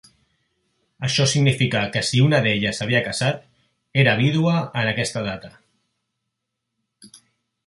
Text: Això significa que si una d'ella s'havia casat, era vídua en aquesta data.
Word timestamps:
Això 1.07 1.25
significa 1.33 1.81
que 1.95 2.01
si 2.07 2.23
una 2.27 2.39
d'ella 2.47 2.71
s'havia 2.77 3.03
casat, 3.09 3.45
era 4.05 4.17
vídua 4.23 4.57
en 4.83 4.93
aquesta 4.95 5.27
data. 5.31 5.53